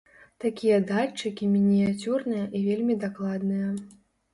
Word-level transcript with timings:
Такія 0.45 0.79
датчыкі 0.93 1.51
мініяцюрныя 1.53 2.51
і 2.57 2.67
вельмі 2.67 3.01
дакладныя. 3.09 3.75